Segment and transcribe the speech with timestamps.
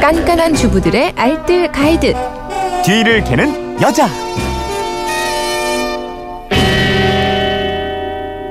[0.00, 2.14] 깐깐한 주부들의 알뜰 가이드.
[2.84, 4.08] 뒤를 캐는 여자.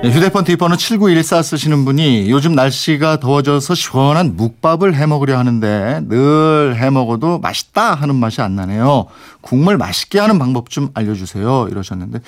[0.04, 6.76] 네, 휴대폰 뒷번호 7914 쓰시는 분이 요즘 날씨가 더워져서 시원한 묵밥을 해 먹으려 하는데 늘
[6.78, 9.08] 해 먹어도 맛있다 하는 맛이 안 나네요.
[9.42, 11.70] 국물 맛있게 하는 방법 좀 알려주세요.
[11.72, 12.20] 이러셨는데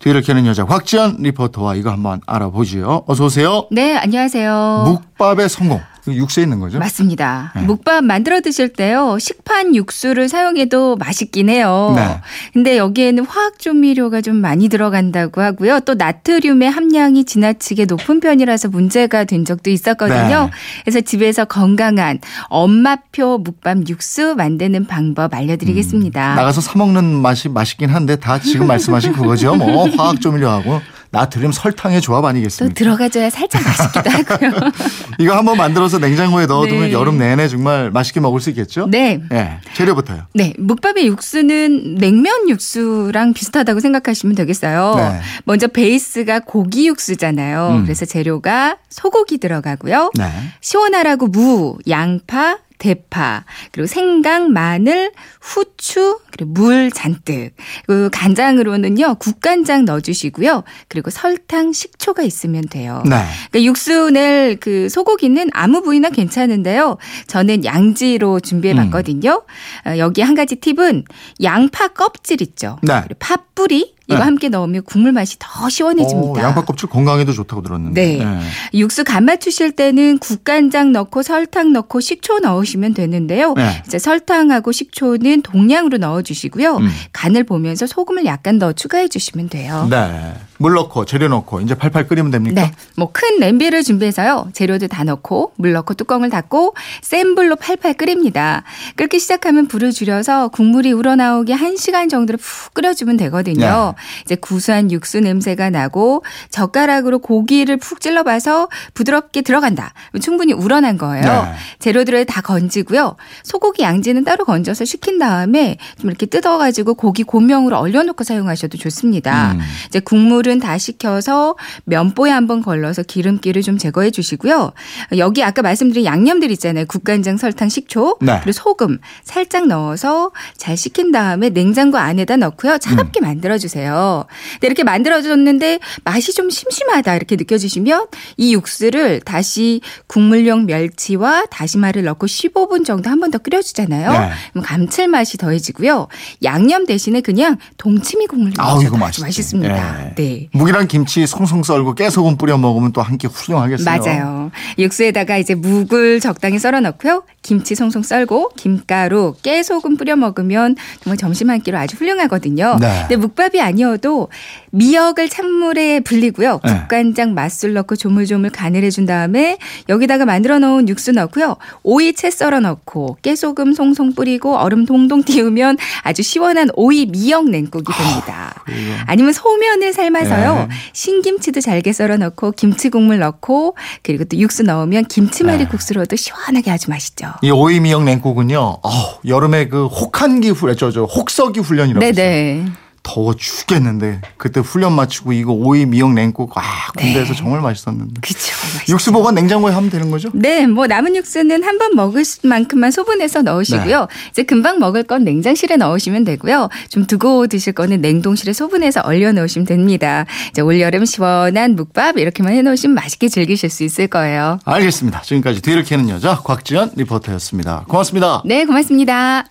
[0.00, 3.04] 뒤를 캐는 여자 곽지연 리포터와 이거 한번 알아보지요.
[3.06, 3.66] 어서 오세요.
[3.70, 4.84] 네, 안녕하세요.
[5.16, 5.80] 묵밥의 성공.
[6.14, 6.78] 육수에 있는 거죠?
[6.78, 7.52] 맞습니다.
[7.56, 7.62] 네.
[7.62, 9.18] 묵밥 만들어 드실 때요.
[9.18, 11.92] 식판 육수를 사용해도 맛있긴 해요.
[11.96, 12.20] 네.
[12.52, 15.80] 근데 여기에는 화학 조미료가 좀 많이 들어간다고 하고요.
[15.80, 20.44] 또 나트륨의 함량이 지나치게 높은 편이라서 문제가 된 적도 있었거든요.
[20.44, 20.50] 네.
[20.84, 22.18] 그래서 집에서 건강한
[22.48, 26.32] 엄마표 묵밥 육수 만드는 방법 알려드리겠습니다.
[26.32, 29.54] 음, 나가서 사 먹는 맛이 맛있긴 한데 다 지금 말씀하신 그거죠.
[29.54, 30.80] 뭐 화학 조미료하고
[31.16, 32.74] 나트륨 설탕의 조합 또 아니겠습니까?
[32.74, 34.70] 들어가줘야 살짝 맛있기도 하고요.
[35.18, 36.92] 이거 한번 만들어서 냉장고에 넣어두면 네.
[36.92, 38.86] 여름 내내 정말 맛있게 먹을 수 있겠죠?
[38.86, 39.20] 네.
[39.32, 40.26] 예, 재료부터요.
[40.34, 44.94] 네, 묵밥의 육수는 냉면 육수랑 비슷하다고 생각하시면 되겠어요.
[44.96, 45.20] 네.
[45.44, 47.68] 먼저 베이스가 고기 육수잖아요.
[47.70, 47.82] 음.
[47.84, 50.10] 그래서 재료가 소고기 들어가고요.
[50.14, 50.30] 네.
[50.60, 57.52] 시원하라고 무, 양파, 대파, 그리고 생강, 마늘, 후추, 그리고 물 잔뜩.
[57.86, 60.64] 그 간장으로는요, 국간장 넣어주시고요.
[60.88, 63.02] 그리고 설탕, 식초가 있으면 돼요.
[63.04, 63.22] 네.
[63.50, 66.98] 그러니까 육수 낼 그 소고기는 아무 부위나 괜찮은데요.
[67.26, 68.76] 저는 양지로 준비해 음.
[68.90, 69.42] 봤거든요.
[69.86, 71.04] 어, 여기 한 가지 팁은
[71.42, 72.78] 양파 껍질 있죠.
[72.82, 73.00] 네.
[73.02, 74.24] 그리고 팥뿌리 이거 네.
[74.24, 76.40] 함께 넣으면 국물 맛이 더 시원해집니다.
[76.40, 78.00] 오, 양파 껍질 건강에도 좋다고 들었는데.
[78.00, 78.20] 네.
[78.22, 78.78] 예.
[78.78, 83.54] 육수 간 맞추실 때는 국간장 넣고 설탕 넣고 식초 넣으시면 되는데요.
[83.54, 83.82] 네.
[83.84, 86.76] 이제 설탕하고 식초는 동량으로 넣어주시고요.
[86.76, 86.88] 음.
[87.12, 89.88] 간을 보면서 소금을 약간 더 추가해 주시면 돼요.
[89.90, 90.34] 네.
[90.58, 92.60] 물 넣고 재료 넣고 이제 팔팔 끓이면 됩니까?
[92.62, 92.72] 네.
[92.96, 94.48] 뭐 큰 냄비를 준비해서요.
[94.52, 98.62] 재료들 다 넣고 물 넣고 뚜껑을 닫고 센 불로 팔팔 끓입니다.
[98.96, 103.94] 끓기 시작하면 불을 줄여서 국물이 우러나오게 1시간 정도를 푹 끓여주면 되거든요.
[104.24, 109.92] 이제 구수한 육수 냄새가 나고 젓가락으로 고기를 푹 찔러봐서 부드럽게 들어간다.
[110.20, 111.24] 충분히 우러난 거예요.
[111.24, 111.52] 네.
[111.78, 113.16] 재료들을 다 건지고요.
[113.44, 119.52] 소고기 양지는 따로 건져서 식힌 다음에 좀 이렇게 뜯어가지고 고기 고명으로 얼려놓고 사용하셔도 좋습니다.
[119.52, 119.60] 음.
[119.88, 124.72] 이제 국물 은 다 식혀서 면보에 한번 걸러서 기름기를 좀 제거해 주시고요.
[125.18, 126.86] 여기 아까 말씀드린 양념들 있잖아요.
[126.86, 128.38] 국간장, 설탕, 식초, 네.
[128.42, 132.78] 그리고 소금 살짝 넣어서 잘 식힌 다음에 냉장고 안에다 넣고요.
[132.78, 134.24] 차갑게 만들어 주세요.
[134.54, 142.04] 근데 이렇게 만들어 줬는데 맛이 좀 심심하다 이렇게 느껴지시면 이 육수를 다시 국물용 멸치와 다시마를
[142.04, 144.12] 넣고 15분 정도 한 번 더 끓여 주잖아요.
[144.12, 144.30] 네.
[144.52, 146.06] 그럼 감칠맛이 더해지고요.
[146.44, 149.22] 양념 대신에 그냥 동치미 국물 넣어서 맛있지.
[149.22, 150.04] 맛있습니다.
[150.10, 150.14] 예.
[150.14, 150.35] 네.
[150.52, 153.84] 묵이랑 김치 송송 썰고 깨소금 뿌려 먹으면 또 한 끼 훌륭하겠어요.
[153.98, 154.50] 맞아요.
[154.78, 157.22] 육수에다가 이제 묵을 적당히 썰어 넣고요.
[157.42, 162.76] 김치 송송 썰고 김가루, 깨소금 뿌려 먹으면 정말 점심 한 끼로 아주 훌륭하거든요.
[162.80, 163.00] 네.
[163.02, 164.28] 근데 묵밥이 아니어도
[164.72, 166.60] 미역을 찬물에 불리고요.
[166.64, 166.70] 네.
[166.80, 169.58] 국간장 맛술 넣고 조물조물 간을 해준 다음에
[169.88, 171.56] 여기다가 만들어 놓은 육수 넣고요.
[171.84, 177.92] 오이 채 썰어 넣고 깨소금 송송 뿌리고 얼음 동동 띄우면 아주 시원한 오이 미역 냉국이
[177.92, 178.64] 됩니다.
[178.68, 178.92] 이거.
[179.06, 180.66] 아니면 소면을 삶아서 요.
[180.68, 180.74] 네.
[180.92, 185.68] 신김치도 잘게 썰어 넣고 김치 국물 넣고 그리고 또 육수 넣으면 김치말이 네.
[185.68, 187.32] 국수로도 시원하게 아주 맛있죠.
[187.42, 188.58] 이 오이 미역 냉국은요.
[188.82, 192.85] 어우, 여름에 그 혹한기 훈련, 저, 저 혹서기 훈련이라고 있어요.
[193.08, 197.38] 더워 죽겠는데 그때 훈련 마치고 이거 오이 미역 냉국 아 군대에서 네.
[197.38, 198.20] 정말 맛있었는데.
[198.20, 198.52] 맛있죠.
[198.92, 200.28] 육수 보관 냉장고에 하면 되는 거죠?
[200.34, 204.00] 네, 뭐 남은 육수는 한 번 먹을 만큼만 소분해서 넣으시고요.
[204.00, 204.06] 네.
[204.30, 206.68] 이제 금방 먹을 건 냉장실에 넣으시면 되고요.
[206.88, 210.24] 좀 두고 드실 거는 냉동실에 소분해서 얼려 놓으시면 됩니다.
[210.50, 214.58] 이제 올 여름 시원한 묵밥 이렇게만 해 놓으시면 맛있게 즐기실 수 있을 거예요.
[214.64, 215.20] 알겠습니다.
[215.22, 217.84] 지금까지 뒤를 캐는 여자 곽지연 리포터였습니다.
[217.88, 218.42] 고맙습니다.
[218.44, 219.46] 네, 고맙습니다.